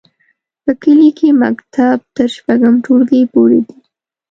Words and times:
په 0.63 0.71
کلي 0.81 1.09
کې 1.17 1.29
مکتب 1.43 1.97
تر 2.15 2.27
شپږم 2.35 2.75
ټولګي 2.85 3.21
پورې 3.33 3.59
دی. 3.65 3.75